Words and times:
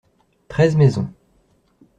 Treize 0.47 0.75
maisons. 0.75 1.11